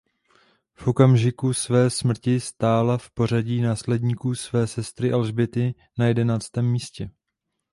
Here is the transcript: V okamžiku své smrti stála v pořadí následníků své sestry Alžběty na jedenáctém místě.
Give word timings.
V 0.75 0.87
okamžiku 0.87 1.53
své 1.53 1.89
smrti 1.89 2.39
stála 2.39 2.97
v 2.97 3.09
pořadí 3.11 3.61
následníků 3.61 4.35
své 4.35 4.67
sestry 4.67 5.11
Alžběty 5.13 5.75
na 5.99 6.07
jedenáctém 6.07 6.65
místě. 6.71 7.09